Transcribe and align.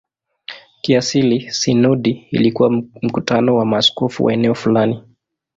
Kiasili 0.81 1.51
sinodi 1.51 2.27
ilikuwa 2.31 2.71
mkutano 3.01 3.55
wa 3.55 3.65
maaskofu 3.65 4.25
wa 4.25 4.33
eneo 4.33 4.55
fulani. 4.55 5.01